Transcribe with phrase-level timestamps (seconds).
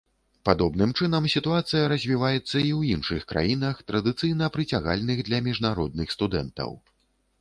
[0.47, 6.69] Падобным чынам сітуацыя развіваецца і ў іншых краінах, традыцыйна прыцягальных для міжнародных студэнтаў.